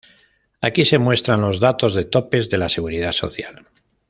Aquí 0.61 0.83
se 0.83 0.97
muestran 0.97 1.41
los 1.41 1.59
datos 1.59 1.93
de 1.93 2.05
topes 2.05 2.49
de 2.49 2.57
la 2.57 2.69
Seguridad 2.69 3.11
Social. 3.11 3.67